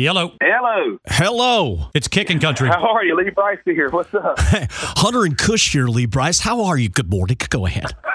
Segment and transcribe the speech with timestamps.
[0.00, 0.32] Yellow.
[0.40, 0.98] Hello.
[1.06, 1.90] Hello.
[1.94, 2.68] It's kicking country.
[2.68, 3.14] How are you?
[3.16, 3.90] Lee Brice here.
[3.90, 4.36] What's up?
[4.38, 6.40] Hunter and Kush here, Lee Brice.
[6.40, 6.88] How are you?
[6.88, 7.36] Good morning.
[7.50, 7.84] Go ahead.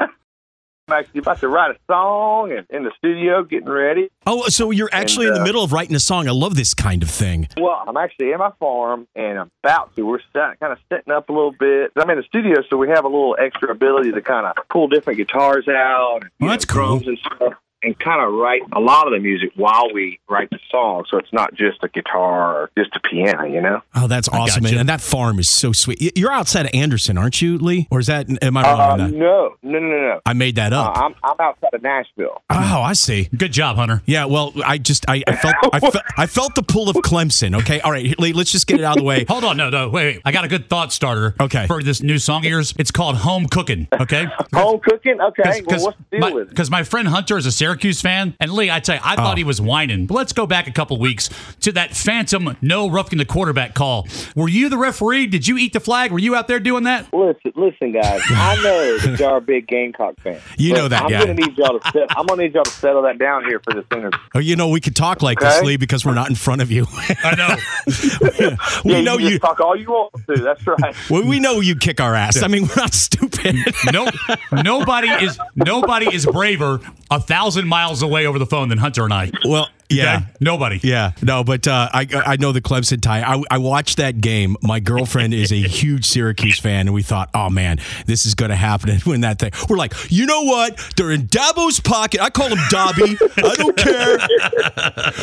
[0.87, 4.09] I'm actually about to write a song and in the studio getting ready.
[4.27, 6.27] Oh, so you're actually in the uh, middle of writing a song.
[6.27, 7.47] I love this kind of thing.
[7.57, 10.05] Well, I'm actually in my farm and I'm about to.
[10.05, 11.91] We're set, kind of setting up a little bit.
[11.95, 14.87] I'm in the studio, so we have a little extra ability to kind of pull
[14.87, 16.19] different guitars out.
[16.21, 17.07] And, Well, that's know, cool.
[17.09, 17.53] and stuff.
[17.85, 21.17] And kind of write a lot of the music while we write the song, so
[21.17, 23.81] it's not just a guitar or just a piano, you know.
[23.93, 24.73] Oh, that's awesome, gotcha.
[24.75, 24.79] man.
[24.81, 26.17] And that farm is so sweet.
[26.17, 27.87] You're outside of Anderson, aren't you, Lee?
[27.91, 29.11] Or is that, am I wrong Uh, on that?
[29.11, 30.19] no, no, no, no, no.
[30.25, 30.97] I made that Uh, up.
[30.97, 32.41] I'm I'm outside of Nashville.
[32.49, 33.29] oh, I see.
[33.37, 34.01] Good job, Hunter.
[34.07, 37.55] Yeah, well, I just I, I felt I, fe- I felt the pull of Clemson.
[37.59, 39.25] Okay, all right, Lee, let's just get it out of the way.
[39.29, 40.21] Hold on, no, no, wait, wait.
[40.25, 41.35] I got a good thought starter.
[41.39, 41.67] Okay.
[41.67, 43.87] For this new song of yours, it's called Home Cooking.
[43.99, 44.25] Okay.
[44.55, 45.21] Home cooking?
[45.21, 45.61] Okay.
[45.67, 46.55] Well, what's the deal my, with it?
[46.55, 49.15] 'cause my friend Hunter is a Syracuse fan, and Lee, I tell you, I oh.
[49.17, 49.37] thought Oh.
[49.37, 50.05] he was whining.
[50.05, 51.29] But let's go back a couple weeks
[51.61, 54.07] to that phantom no roughing the quarterback call.
[54.35, 55.27] Were you the referee?
[55.27, 56.11] Did you eat the flag?
[56.11, 57.13] Were you out there doing that?
[57.13, 58.21] Listen, listen, guys.
[58.29, 60.41] I know that y'all are a big Gamecock fans.
[60.57, 61.19] You but know that, I'm yeah.
[61.19, 63.73] gonna need y'all to set, I'm gonna need y'all to settle that down here for
[63.73, 64.19] this interview.
[64.33, 66.71] Oh, you know, we could talk like this, Lee, because we're not in front of
[66.71, 66.85] you.
[67.23, 67.55] I know.
[68.85, 69.29] we yeah, know you, can you.
[69.31, 70.41] just talk all you want to.
[70.41, 70.95] That's right.
[71.09, 72.41] Well, we know you kick our ass.
[72.41, 73.55] I mean, we're not stupid.
[73.91, 74.07] no,
[74.51, 76.79] nobody is nobody is braver
[77.11, 79.31] a thousand miles away over the phone than Hunter and I.
[79.45, 80.15] well, yeah.
[80.17, 80.25] Okay?
[80.39, 80.79] nobody.
[80.83, 83.21] Yeah, no, but uh, I I know the Clemson tie.
[83.21, 84.55] I, I watched that game.
[84.61, 88.49] My girlfriend is a huge Syracuse fan, and we thought, oh man, this is going
[88.49, 88.89] to happen.
[88.89, 90.77] And when that thing, we're like, you know what?
[90.95, 92.21] They're in Dabo's pocket.
[92.21, 93.17] I call him Dobby.
[93.37, 94.17] I don't care.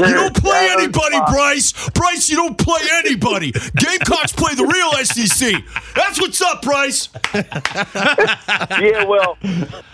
[0.02, 1.72] You don't play anybody, Brice.
[1.90, 3.52] Brice, you don't play anybody.
[3.76, 5.62] Gamecocks play the real SEC.
[5.94, 7.08] That's what's up, Brice.
[7.34, 9.36] yeah, well,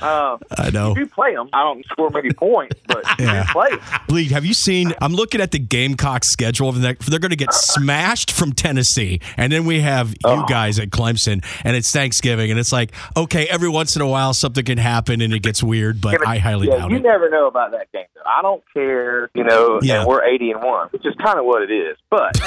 [0.01, 0.95] uh, I know.
[0.97, 1.49] you play them.
[1.53, 3.43] I don't score many points, but Yeah.
[3.47, 3.71] you play.
[4.09, 4.93] Lee, have you seen?
[5.01, 6.73] I'm looking at the Gamecocks schedule.
[6.73, 10.91] The, they're going to get smashed from Tennessee, and then we have you guys at
[10.91, 14.79] Clemson, and it's Thanksgiving, and it's like, okay, every once in a while something can
[14.79, 16.99] happen and it gets weird, but Yeah, I highly yeah, doubt you it.
[17.01, 18.05] You never know about that game.
[18.15, 18.23] Though.
[18.27, 19.81] I don't care, you know.
[19.83, 20.05] Yeah.
[20.07, 21.97] We're eighty and one, which is kind of what it is.
[22.11, 22.37] But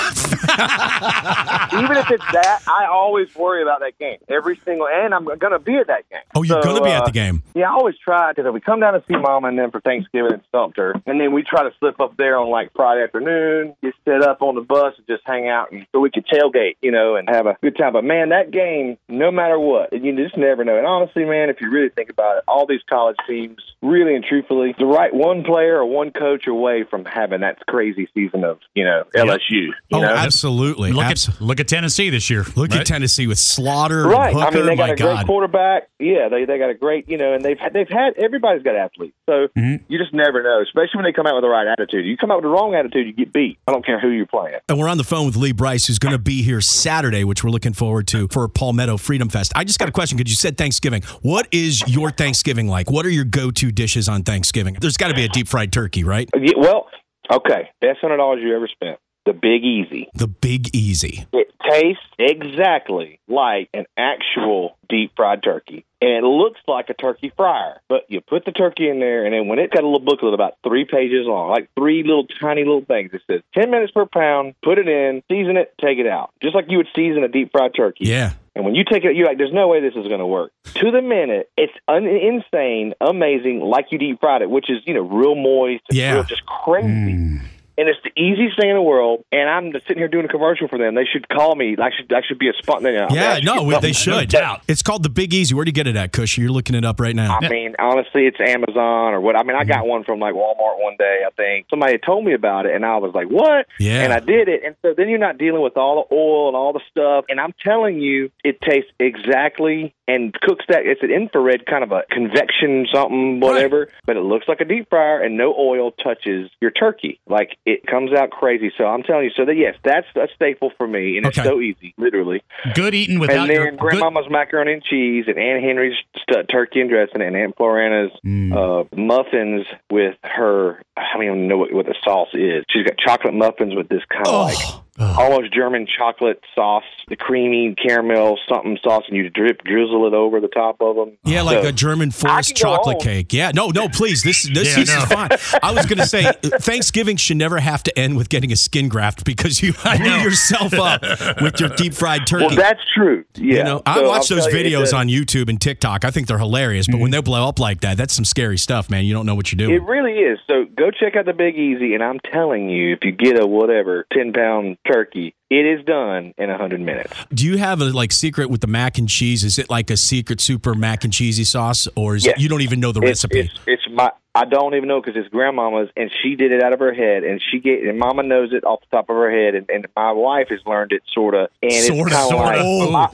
[1.74, 4.88] even if it's that, I always worry about that game every single.
[4.88, 6.22] And I'm going to be at that game.
[6.36, 7.44] oh, you're So, going to be at uh, the game.
[7.56, 9.82] Yeah, I always try because if we come down to see Mama and then for
[9.82, 13.76] Thanksgiving and Sumter, and then we try to slip up there on like Friday afternoon,
[13.82, 16.76] get set up on the bus and just hang out, and so we could tailgate,
[16.82, 17.94] you know, and have a good time.
[17.94, 20.78] But man, that game, no matter what, you just never know.
[20.78, 24.24] And honestly, man, if you really think about it, all these college teams, really and
[24.24, 28.60] truthfully, the right one player or one coach away from having that crazy season of
[28.76, 29.40] you know LSU.
[29.50, 30.08] You Oh, know?
[30.14, 30.92] absolutely.
[30.92, 32.44] Look Abs- at look at Tennessee this year.
[32.56, 32.82] Look right?
[32.82, 34.34] at Tennessee with Slaughter Right.
[34.34, 34.48] and Hooker.
[34.58, 35.26] I mean, they got my a great God.
[35.28, 35.88] quarterback.
[36.00, 38.76] Yeah, they they got a great, you know, and they've had, they've had everybody's got
[38.76, 39.16] athletes.
[39.30, 39.84] So Mm-hmm.
[39.88, 41.91] you just never know, especially when they come out with the right attitude.
[41.94, 43.58] You come out with the wrong attitude, you get beat.
[43.68, 44.60] I don't care who you're playing.
[44.70, 47.44] And we're on the phone with Lee Brice, who's going to be here Saturday, which
[47.44, 49.52] we're looking forward to for Palmetto Freedom Fest.
[49.56, 51.04] I just got a question because you said Thanksgiving.
[51.22, 52.90] What is your Thanksgiving like?
[52.90, 54.78] What are your go-to dishes on Thanksgiving?
[54.80, 56.30] There's got to be a deep fried turkey, right?
[56.36, 56.88] Yeah, well,
[57.32, 59.00] okay, best hundred dollars you ever spent.
[59.26, 60.10] The Big Easy.
[60.16, 61.26] The Big Easy.
[61.34, 65.86] It tastes exactly like an actual deep fried turkey.
[66.02, 67.80] And it looks like a turkey fryer.
[67.88, 70.34] But you put the turkey in there, and then when it's got a little booklet
[70.34, 74.08] about three pages long, like three little tiny little things, it says 10 minutes per
[74.08, 76.32] pound, put it in, season it, take it out.
[76.42, 78.06] Just like you would season a deep fried turkey.
[78.06, 78.32] Yeah.
[78.56, 80.52] And when you take it, you're like, there's no way this is going to work.
[80.76, 84.96] To the minute, it's un- insane, amazing, like you deep fried it, which is, you
[84.96, 86.16] know, real moist, Yeah.
[86.16, 86.88] real just crazy.
[86.88, 87.42] Mm.
[87.78, 89.24] And it's the easiest thing in the world.
[89.32, 90.96] And I'm just sitting here doing a commercial for them.
[90.96, 91.76] They should call me.
[91.80, 92.92] I should I should be a sponsor.
[92.92, 94.30] Yeah, no, they should.
[94.30, 94.62] doubt.
[94.68, 95.56] It's called the Big Easy.
[95.56, 96.38] Where do you get it at, Cush?
[96.38, 97.40] You're looking it up right now.
[97.42, 99.36] I mean, honestly, it's Amazon or what.
[99.36, 99.90] I mean, I got mm-hmm.
[99.90, 101.22] one from like Walmart one day.
[101.26, 104.04] I think somebody told me about it, and I was like, "What?" Yeah.
[104.04, 106.56] And I did it, and so then you're not dealing with all the oil and
[106.56, 107.26] all the stuff.
[107.30, 110.86] And I'm telling you, it tastes exactly and cooks that.
[110.86, 113.88] It's an infrared kind of a convection something, whatever.
[114.06, 117.20] But it looks like a deep fryer, and no oil touches your turkey.
[117.28, 118.72] Like it comes out crazy.
[118.78, 119.32] So I'm telling you.
[119.36, 121.42] So that yes, that's a staple for me, and Okay.
[121.42, 122.42] it's so easy, literally.
[122.74, 126.44] Good eating without And then your good, Grandmama's macaroni and cheese, and Aunt Henry's stu-
[126.44, 128.52] turkey and dressing, and Aunt Florana's Mm.
[128.54, 130.82] uh, muffins with her.
[130.98, 132.64] I don't even know what, what the sauce is.
[132.70, 134.58] She's got chocolate muffins with this kind of like
[135.00, 140.14] Oh, almost German chocolate sauce, the creamy caramel something sauce, and you drip drizzle it
[140.14, 141.18] over the top of them.
[141.24, 143.32] Yeah, like So- a German forest chocolate cake.
[143.34, 144.22] Yeah, no, no, please.
[144.22, 145.02] This this, Yeah, this no.
[145.04, 145.30] is fine.
[145.64, 146.30] I was going to say
[146.60, 150.74] Thanksgiving should never have to end with getting a skin graft because you blew yourself
[150.74, 151.02] up
[151.42, 152.48] with your deep fried turkey.
[152.48, 153.24] Well, that's true.
[153.36, 153.58] Yeah.
[153.58, 156.04] you know, I watch I'll those tell you, videos on YouTube and TikTok.
[156.06, 157.02] I think they're hilarious, but Mm-hmm.
[157.02, 159.06] when they blow up like that, that's some scary stuff, man.
[159.06, 159.74] You don't know what you're doing.
[159.76, 160.38] It really is.
[160.48, 163.48] So go check out the Big Easy, and I'm telling you, if you get a
[163.48, 167.14] whatever ten pound turkey, it is done in a hundred minutes.
[167.34, 169.44] Do you have a like secret with the mac and cheese?
[169.44, 172.62] Is it like a secret super mac and cheesy sauce, or is it, you don't
[172.62, 173.40] even know the It's, recipe?
[173.42, 174.12] it's, it's my.
[174.34, 177.26] I don't even know because it's grandmama's, and she did it out of her head,
[177.26, 179.86] and she get and Mama knows it off the top of her head, and, and
[179.94, 182.60] my wife has learned it sort of, and it's Sorta, kind of like.
[182.62, 183.08] Oh, my,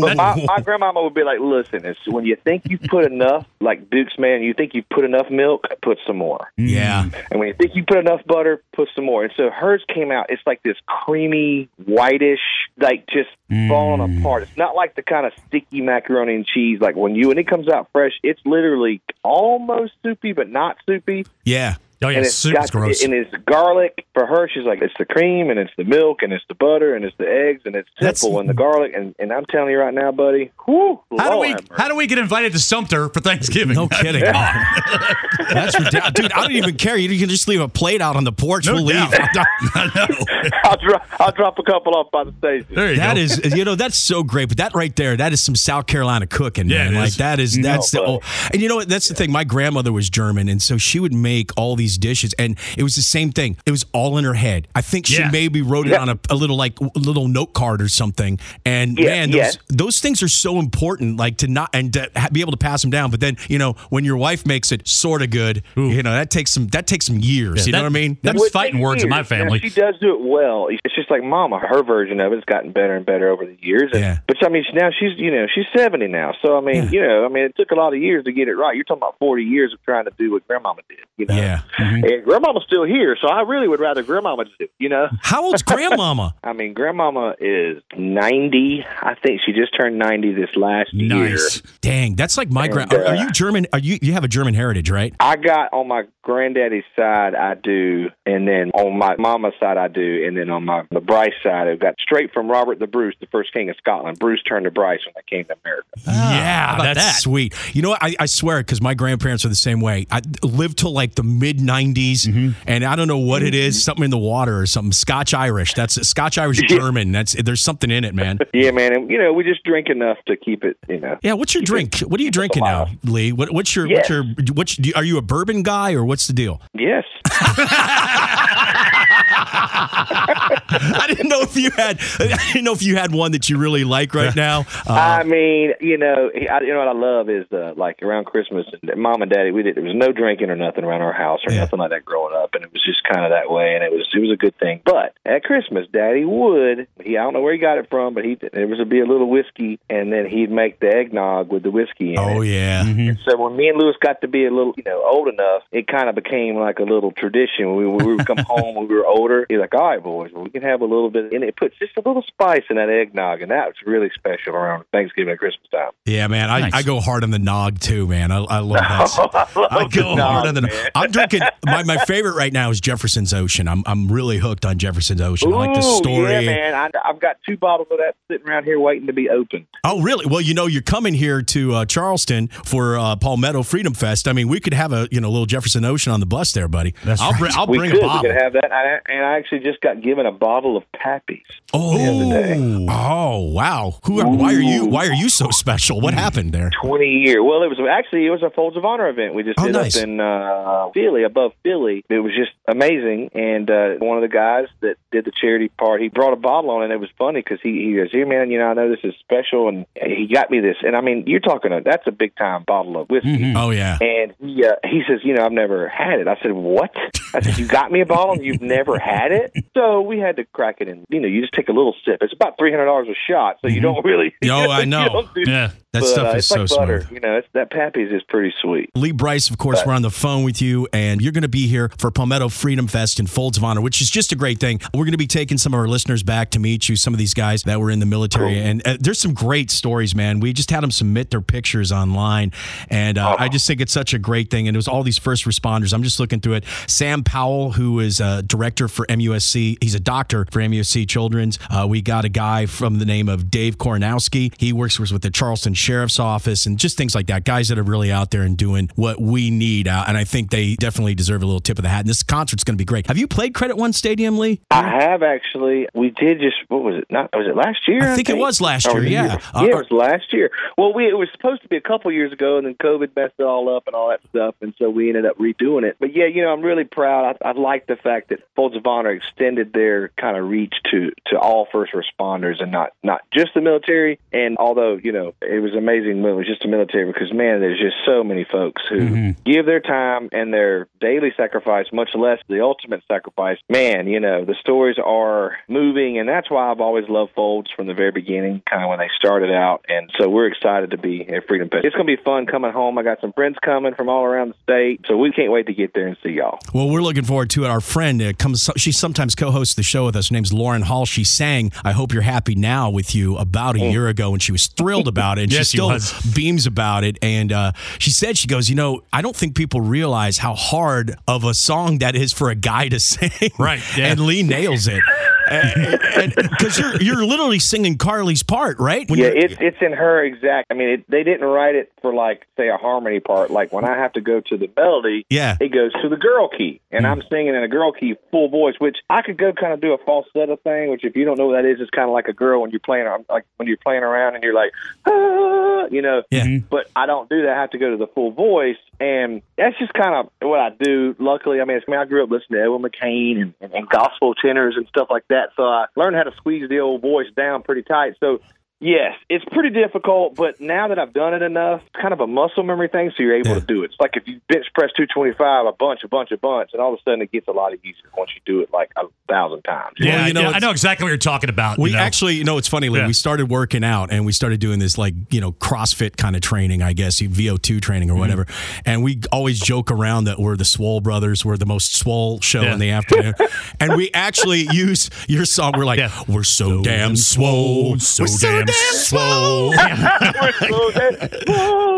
[0.00, 3.46] but my, my grandmama would be like, "Listen, it's when you think you've put enough,
[3.60, 7.46] like Duke's man, you think you've put enough milk, put some more." yeah, And when
[7.46, 9.22] you think you put enough butter, put some more.
[9.22, 10.26] And so hers came out.
[10.30, 12.40] It's like this creamy, whitish,
[12.78, 13.68] like just mm.
[13.68, 14.42] falling apart.
[14.44, 16.80] It's not like the kind of sticky macaroni and cheese.
[16.80, 21.26] Like when you when it comes out fresh, it's literally almost soupy, but not soupy.
[21.44, 21.76] yeah.
[22.02, 23.02] Oh yeah, and it's soup's got gross.
[23.02, 24.48] and it's garlic for her.
[24.52, 27.16] She's like, it's the cream and it's the milk and it's the butter and it's
[27.16, 28.92] the eggs and it's That's- simple and the garlic.
[28.94, 31.94] And, and I'm telling you right now, buddy, whew, how do we have how do
[31.96, 33.76] we get invited to Sumter for Thanksgiving?
[33.76, 34.22] No kidding.
[35.52, 36.12] That's ridiculous.
[36.14, 36.96] Dude, I don't even care.
[36.96, 38.66] You can just leave a plate out on the porch.
[38.66, 39.10] No we'll leave.
[39.10, 39.12] doubt.
[39.74, 40.50] I know.
[40.64, 42.74] I'll drop I'll drop a couple off by the station.
[42.74, 43.20] There you That go.
[43.20, 44.48] is, you know, that's so great.
[44.48, 46.94] But that right there, that is some South Carolina cooking, Yeah, man.
[46.94, 47.16] Like is.
[47.18, 47.98] that is, that's the.
[47.98, 48.12] buddy.
[48.22, 48.88] Oh, and you know what?
[48.88, 49.32] That's the thing.
[49.32, 52.96] My grandmother was German, and so she would make all these dishes, and it was
[52.96, 53.56] the same thing.
[53.66, 54.68] It was all in her head.
[54.74, 55.30] I think she Yeah.
[55.30, 56.02] maybe wrote it Yeah.
[56.02, 58.38] on a, a little like a little note card or something.
[58.64, 62.40] And Yeah, man, those, those things are so important, like to not and to be
[62.40, 63.10] able to pass them down.
[63.10, 66.30] But then you know, when your wife makes it sort of good, you know, that
[66.30, 67.66] takes some that takes some years.
[67.66, 68.18] you know what I mean?
[68.22, 69.26] That's- fighting words in my years.
[69.28, 69.58] Family.
[69.60, 70.68] she does do it well.
[70.70, 71.58] It's just like Mama.
[71.58, 73.90] Her version of it's gotten better and better over the years.
[73.92, 74.18] And, Yeah.
[74.26, 76.32] But I mean, now she's you know she's seventy now.
[76.42, 78.48] So I mean, you know, I mean, it took a lot of years to get
[78.48, 78.74] it right.
[78.74, 80.98] You're talking about forty years of trying to do what Grandmama did.
[81.16, 81.34] You know.
[81.36, 81.60] yeah.
[81.78, 84.50] And Grandmama's still here, so I really would rather Grandmama do.
[84.60, 85.08] it, You know.
[85.22, 86.34] How old's grandmama?
[86.42, 88.84] I mean, Grandmama is ninety.
[89.02, 91.08] I think she just turned ninety this last year.
[91.08, 91.56] nice.
[91.56, 91.72] year.
[91.80, 92.92] Dang, that's like my And, grand.
[92.94, 93.66] Are, are uh, you German?
[93.72, 95.14] Are you you have a German heritage, right?
[95.20, 99.88] I got on my granddaddy's side, I do, and then on my mama's side, I
[99.88, 103.14] do, and then on my the Brice side, I've got straight from Robert the Bruce,
[103.20, 104.18] the first king of Scotland.
[104.18, 105.86] Bruce turned to Brice when they came to America.
[106.06, 107.20] yeah, that's that?
[107.20, 107.54] sweet.
[107.74, 108.02] You know what?
[108.02, 110.06] I, I swear, it because my grandparents are the same way.
[110.10, 112.50] I lived till like the mid '90s, mm-hmm.
[112.66, 113.76] and I don't know what it is.
[113.76, 113.82] Mm-hmm.
[113.82, 114.92] Something in the water or something.
[114.92, 115.74] Scotch Irish.
[115.74, 117.12] That's Scotch Irish German.
[117.12, 118.38] That's there's something in it, man.
[118.56, 120.78] Yeah, man, and you know we just drink enough to keep it.
[120.88, 121.34] You know, Yeah.
[121.34, 121.98] What's your drink?
[121.98, 123.32] What are you drinking now, Lee?
[123.32, 124.24] What, what's your what's your
[124.54, 126.62] what's are you a bourbon guy or what's the deal?
[126.72, 127.04] yes,
[130.70, 133.58] I didn't know if you had I didn't know if you had one that you
[133.58, 134.64] really like right now.
[134.86, 138.24] Uh, I mean, you know, I, you know what I love is uh, like around
[138.26, 141.12] Christmas, and mom and daddy, we did there was no drinking or nothing around our
[141.12, 141.60] house or Yeah.
[141.60, 143.90] nothing like that growing up, and it was just kind of that way, and it
[143.90, 144.80] was it was a good thing.
[144.84, 148.24] But at Christmas, daddy would he I don't know where he got it from, but
[148.24, 151.62] he there was a be a little whiskey, and then he'd make the eggnog with
[151.64, 152.48] the whiskey in oh it.
[152.48, 152.86] yeah.
[152.86, 155.62] And so when me and Lewis got to be a little, you know, old enough,
[155.72, 157.66] it kind of became like a little tradition.
[157.74, 160.02] When we, when we would come home when we were older, he's like, "All right,
[160.02, 162.76] boys, well, can have a little bit." And it puts just a little spice in
[162.76, 165.90] that eggnog, and that was really special around Thanksgiving and Christmas time.
[166.04, 166.50] Yeah, man.
[166.50, 166.74] I, Nice.
[166.74, 168.30] I go hard on the nog too, man.
[168.32, 169.18] I, I love that.
[169.56, 170.62] I, love I go nog, hard on the.
[170.62, 170.88] Man.
[170.94, 171.40] I'm drinking.
[171.64, 173.68] My, my favorite right now is Jefferson's Ocean.
[173.68, 175.52] I'm I'm really hooked on Jefferson's Ocean.
[175.52, 176.32] I like the story.
[176.32, 176.74] Yeah, man.
[176.74, 179.66] I, I've got two bottles of that sitting around here waiting to be opened.
[179.84, 180.26] Oh, really?
[180.26, 184.26] Well, you know, you're coming here to uh, Charleston for uh, Palmetto Freedom Fest.
[184.28, 186.68] I mean, we could have a you know little Jefferson Ocean on the bus there,
[186.68, 186.94] buddy.
[187.04, 187.40] That's I'll right.
[187.40, 188.00] bring I'll we bring could.
[188.00, 188.30] a We bottle.
[188.30, 188.72] could have that.
[188.72, 191.42] I, and I actually just got given a bottle of Pappy's.
[191.74, 192.86] oh, the other day.
[192.88, 193.98] oh, wow.
[194.04, 194.20] Who?
[194.20, 194.86] Are, why are you?
[194.86, 196.00] Why are you so special?
[196.00, 196.70] What happened there?
[196.82, 197.42] 20 year.
[197.42, 199.72] Well, it was actually it was a Folds of Honor event we just Oh, did
[199.72, 199.96] nice.
[199.96, 202.04] up in uh, Philly, above Philly.
[202.08, 203.30] It was just amazing.
[203.34, 206.70] And uh, one of the guys that did the charity part, he brought a bottle
[206.70, 208.88] on, and it was funny because he, he goes, "Here, man, you know, I know
[208.88, 210.76] this is special," and he got me this.
[210.86, 213.52] And I mean, you're talking a that's a big time bottle of whiskey.
[213.56, 213.98] Oh yeah.
[214.00, 216.28] And he uh, he says, you know, I've never had it.
[216.28, 216.94] I said, what?
[217.34, 219.52] I said, you got me a bottle and you've never had it?
[219.76, 221.04] So we had to crack it in.
[221.08, 222.18] You know, you just take a little sip.
[222.20, 223.82] It's about three hundred dollars a shot, so you mm-hmm.
[223.82, 224.34] don't really.
[224.42, 225.28] Yo, I you know.
[225.34, 225.70] do- Yeah.
[225.96, 227.00] That but, stuff uh, is so like butter.
[227.02, 227.12] smooth.
[227.12, 228.90] You know, that Pappy's is pretty sweet.
[228.94, 231.66] Lee Brice, of course, we're on the phone with you, and you're going to be
[231.66, 234.78] here for Palmetto Freedom Fest in Folds of Honor, which is just a great thing.
[234.92, 237.18] We're going to be taking some of our listeners back to meet you, some of
[237.18, 238.62] these guys that were in the military, Cool.
[238.62, 240.40] and uh, there's some great stories, man.
[240.40, 242.52] We just had them submit their pictures online,
[242.90, 244.68] and uh, I just think it's such a great thing.
[244.68, 245.94] And it was all these first responders.
[245.94, 246.64] I'm just looking through it.
[246.86, 251.58] Sam Powell, who is a director for MUSC, he's a doctor for MUSC Children's.
[251.70, 254.52] Uh, we got a guy from the name of Dave Koronowski.
[254.58, 257.44] He works with the Charleston Sheriff's Office and just things like that.
[257.44, 259.86] Guys that are really out there and doing what we need.
[259.86, 262.00] Uh, and I think they definitely deserve a little tip of the hat.
[262.00, 263.06] And this concert's going to be great.
[263.06, 264.60] Have you played Credit One Stadium, Lee?
[264.70, 265.86] I have actually.
[265.94, 267.06] We did just what was it?
[267.08, 268.02] Not was it last year?
[268.02, 269.38] I think it was last year, yeah.
[269.54, 270.50] Uh, yeah, it was last year.
[270.76, 273.34] Well, we it was supposed to be a couple years ago, and then COVID messed
[273.38, 275.96] it all up and all that stuff, and so we ended up redoing it.
[276.00, 277.36] But yeah, you know, I'm really proud.
[277.40, 281.12] I, I like the fact that Folds of Honor extended their kind of reach to
[281.26, 284.18] to all first responders and not not just the military.
[284.32, 287.96] And although you know it was amazing was just a military, because man, there's just
[288.04, 289.30] so many folks who Mm-hmm.
[289.44, 293.58] give their time and their daily sacrifice, much less the ultimate sacrifice.
[293.68, 297.86] Man, you know, the stories are moving, and that's why I've always loved Folds from
[297.86, 299.84] the very beginning, kind of when they started out.
[299.88, 301.84] And so we're excited to be at Freedom Fest.
[301.84, 302.98] It's going to be fun coming home.
[302.98, 305.74] I got some friends coming from all around the state, so we can't wait to
[305.74, 306.58] get there and see y'all.
[306.74, 307.68] Well, we're looking forward to it.
[307.68, 308.68] Our friend uh, comes.
[308.76, 310.30] She sometimes co-hosts the show with us.
[310.30, 311.06] Her name's Lauren Hall.
[311.06, 314.52] She sang "I Hope You're Happy Now" with you about a year ago, and she
[314.52, 315.50] was thrilled about it.
[315.56, 316.12] And Yes, she she still was.
[316.34, 317.18] beams about it.
[317.22, 321.16] And uh, she said, "She goes, you know, I don't think people realize how hard
[321.26, 324.06] of a song that is for a guy to sing." Right, yeah.
[324.12, 325.02] And Lee nails it.
[325.46, 329.08] Because you're you're literally singing Carly's part, right?
[329.08, 330.66] When Yeah, it's it's in her exact.
[330.72, 333.50] I mean, it, they didn't write it for like say a harmony part.
[333.52, 335.56] Like when I have to go to the melody, Yeah.
[335.60, 338.74] it goes to the girl key, and I'm singing in a girl key, full voice.
[338.80, 340.90] Which I could go kind of do a falsetto thing.
[340.90, 342.70] Which if you don't know what that is, it's kind of like a girl when
[342.70, 344.72] you're playing like when you're playing around and you're like,
[345.06, 345.10] ah,
[345.46, 346.22] Uh, you know.
[346.30, 346.44] Yeah.
[346.44, 346.66] Mm-hmm.
[346.68, 347.56] But I don't do that.
[347.56, 350.70] I have to go to the full voice, and that's just kind of what I
[350.70, 351.14] do.
[351.18, 353.72] Luckily, I mean, it's, I mean, I grew up listening to Edwin McCain and, and,
[353.72, 357.02] and gospel tenors and stuff like that, so I learned how to squeeze the old
[357.02, 358.14] voice down pretty tight.
[358.20, 358.40] So.
[358.78, 362.26] Yes, it's pretty difficult, but now that I've done it enough, it's kind of a
[362.26, 363.60] muscle memory thing, so you're able Yeah.
[363.60, 363.86] to do it.
[363.86, 366.92] It's like if you bench press 225 a bunch, a bunch, a bunch, and all
[366.92, 369.62] of a sudden it gets a lot easier once you do it like a thousand
[369.62, 369.94] times.
[369.98, 371.78] Yeah, you know, yeah, I know exactly what you're talking about.
[371.78, 372.02] We you know?
[372.02, 372.90] actually, you know, it's funny.
[372.90, 373.06] Lee, Yeah.
[373.06, 376.42] We started working out and we started doing this like you know CrossFit kind of
[376.42, 378.20] training, I guess, VO two training or Mm-hmm.
[378.20, 378.46] whatever.
[378.84, 381.46] And we always joke around that we're the Swole Brothers.
[381.46, 382.74] We're the most swole show Yeah.
[382.74, 383.32] in the afternoon.
[383.80, 385.72] and we actually use your song.
[385.78, 386.10] We're like, Yeah.
[386.28, 389.70] we're so, damn swole, so we're damn damn swole.
[389.70, 391.95] We're dead- Whoa.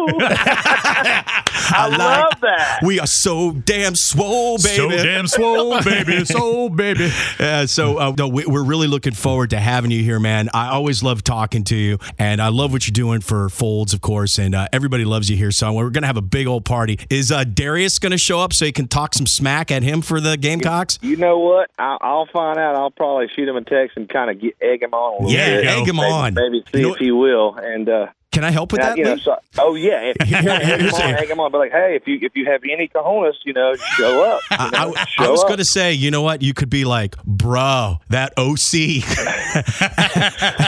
[1.71, 2.81] I love that.
[2.83, 4.77] We are so damn swole, baby.
[4.77, 7.11] so damn swole, baby, so baby.
[7.39, 10.49] Uh, so uh, no, we, we're really looking forward to having you here, man.
[10.55, 14.01] I always love talking to you, and I love what you're doing for Folds, of
[14.01, 15.51] course, and uh, everybody loves you here.
[15.51, 16.99] So we're gonna have a big old party.
[17.11, 20.21] Is uh, Darius gonna show up so you can talk some smack at him for
[20.21, 20.99] the Gamecocks?
[21.03, 21.71] You know what?
[21.79, 22.77] I'll, I'll find out.
[22.77, 25.57] I'll probably shoot him a text and kind of egg him on a little Yeah,
[25.57, 25.67] bit.
[25.67, 26.35] egg him Maybe- on.
[26.35, 27.55] Maybe see You know if he will.
[27.57, 28.99] And uh, Can I help with now, that?
[28.99, 31.51] you know, so, oh yeah, if you want to egg on, egg on.
[31.51, 34.41] But like, hey, if you if you have any cojones, you know, show up.
[34.51, 36.43] You I, know, I- show I was going to say, you know what?
[36.43, 39.03] You could be like, bro, that OC.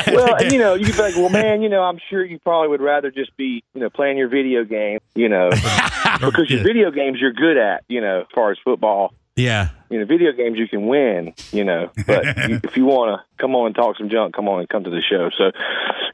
[0.15, 2.69] well, you know, you could be like, well, man, you know, I'm sure you probably
[2.69, 5.51] would rather just be, you know, playing your video game, you know,
[6.21, 9.13] because your video games you're good at, you know, as far as football.
[9.41, 9.69] Yeah.
[9.91, 13.43] You know, video games you can win, you know, but you, if you want to
[13.43, 15.31] come on and talk some junk, come on and come to the show.
[15.37, 15.51] So,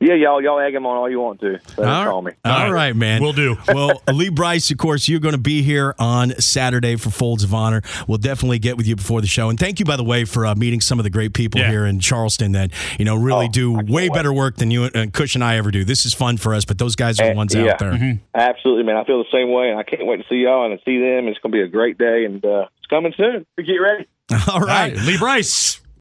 [0.00, 1.58] yeah, y'all, y'all egg him on all you want to.
[1.76, 2.32] Let All call me.
[2.42, 2.96] All All right, right.
[2.96, 3.20] man.
[3.22, 3.58] Will do.
[3.68, 7.52] well, Lee Brice, of course, you're going to be here on Saturday for Folds of
[7.52, 7.82] Honor.
[8.08, 9.50] We'll definitely get with you before the show.
[9.50, 11.68] And thank you, by the way, for uh, meeting some of the great people Yeah.
[11.70, 14.12] here in Charleston that you know really Oh, do way wait.
[14.14, 15.84] better work than you and Cush and I ever do.
[15.84, 17.72] This is fun for us, but those guys are the Uh, ones yeah.
[17.72, 17.92] out there.
[17.92, 18.24] Mm-hmm.
[18.34, 18.96] Absolutely, man.
[18.96, 20.98] I feel the same way, and I can't wait to see y'all and to see
[20.98, 21.28] them.
[21.28, 23.46] It's going to be a great day, and uh, it's coming soon.
[23.56, 24.06] We get ready.
[24.48, 25.04] All All right, right.
[25.04, 25.80] Lee Brice.